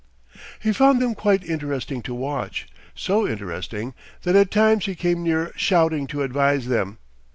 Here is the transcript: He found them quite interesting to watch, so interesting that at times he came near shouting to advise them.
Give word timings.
He 0.59 0.73
found 0.73 0.99
them 0.99 1.13
quite 1.13 1.43
interesting 1.43 2.01
to 2.01 2.15
watch, 2.15 2.65
so 2.95 3.27
interesting 3.27 3.93
that 4.23 4.35
at 4.35 4.49
times 4.49 4.85
he 4.87 4.95
came 4.95 5.21
near 5.21 5.51
shouting 5.55 6.07
to 6.07 6.23
advise 6.23 6.65
them. 6.69 6.97